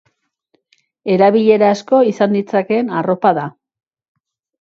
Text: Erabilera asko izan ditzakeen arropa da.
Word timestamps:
Erabilera 1.15 1.69
asko 1.73 1.99
izan 2.13 2.33
ditzakeen 2.37 2.89
arropa 3.03 3.33
da. 3.41 3.45